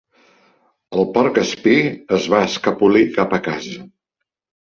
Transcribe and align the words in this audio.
El 1.01 1.05
porc 1.17 1.35
espí 1.41 1.75
es 2.17 2.25
va 2.35 2.41
escapolir 2.47 3.05
cap 3.19 3.35
a 3.39 3.41
casa. 3.49 3.77